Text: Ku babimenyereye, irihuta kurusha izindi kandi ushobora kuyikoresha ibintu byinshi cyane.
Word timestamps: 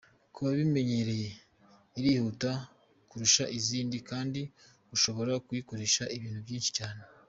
Ku 0.33 0.39
babimenyereye, 0.45 1.29
irihuta 1.99 2.51
kurusha 3.09 3.43
izindi 3.57 3.97
kandi 4.09 4.41
ushobora 4.95 5.31
kuyikoresha 5.45 6.03
ibintu 6.17 6.39
byinshi 6.47 6.71
cyane. 6.79 7.01